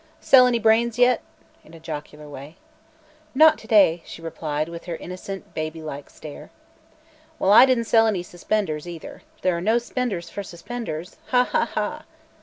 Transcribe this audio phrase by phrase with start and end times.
[0.19, 1.21] "Sell any brains yet?"
[1.63, 2.57] in a jocular way.
[3.35, 6.49] "Not to day," she replied, with her innocent, baby like stare.
[7.37, 9.21] "Well, I didn't sell any suspenders, either.
[9.43, 11.17] There are no spenders for _sus_penders.
[11.27, 12.05] Ha, ha, ha!"